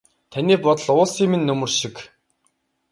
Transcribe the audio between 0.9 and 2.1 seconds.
уулсын минь нөмөр шиг.